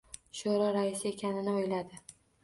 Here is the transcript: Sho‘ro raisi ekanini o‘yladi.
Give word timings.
Sho‘ro 0.37 0.69
raisi 0.77 1.05
ekanini 1.09 1.53
o‘yladi. 1.57 2.01